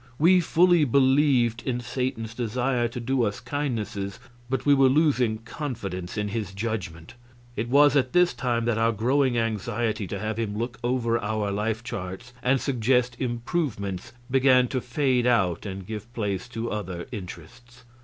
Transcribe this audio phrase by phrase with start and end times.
[0.17, 6.17] We fully believed in Satan's desire to do us kindnesses, but we were losing confidence
[6.17, 7.13] in his judgment.
[7.55, 11.51] It was at this time that our growing anxiety to have him look over our
[11.51, 17.83] life charts and suggest improvements began to fade out and give place to other interests.